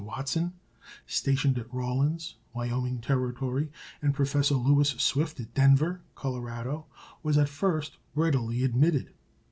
[0.03, 0.53] Watson,
[1.05, 3.69] stationed at Rawlins (Wyoming Territory),
[4.01, 6.87] and Professor Lewis Swift at Denver (Colorado)
[7.21, 9.13] was at first readily admitted.